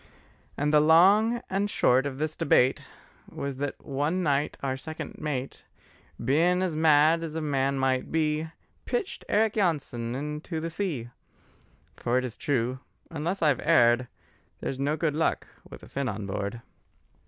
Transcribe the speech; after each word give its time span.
And 0.57 0.73
the 0.73 0.79
long 0.81 1.43
and 1.47 1.69
short 1.69 2.07
of 2.07 2.17
this 2.17 2.35
debate 2.35 2.87
Was 3.29 3.57
that 3.57 3.85
one 3.85 4.23
night 4.23 4.57
our 4.63 4.75
second 4.75 5.19
mate, 5.19 5.63
Bein' 6.19 6.63
as 6.63 6.75
mad 6.75 7.21
as 7.21 7.35
a 7.35 7.39
man 7.39 7.77
might 7.77 8.11
be, 8.11 8.47
Pitched 8.85 9.23
Eric 9.29 9.53
Jansen 9.53 10.15
into 10.15 10.59
the 10.59 10.71
sea: 10.71 11.11
For 11.97 12.17
it 12.17 12.25
is 12.25 12.35
true, 12.35 12.79
unless 13.11 13.43
I've 13.43 13.61
erred, 13.61 14.07
There's 14.59 14.79
no 14.79 14.97
good 14.97 15.13
luck 15.13 15.45
with 15.69 15.83
a 15.83 15.87
Finn 15.87 16.09
on 16.09 16.25
board. 16.25 16.63